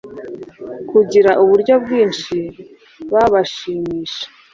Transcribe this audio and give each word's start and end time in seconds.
Kugira 0.89 1.31
uburyo 1.43 1.73
bwinshi 1.83 2.37
babashimisha 3.13 4.25